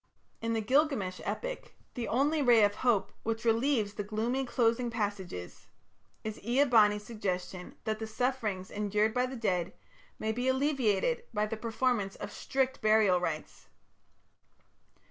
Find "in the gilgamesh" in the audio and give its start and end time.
0.41-1.21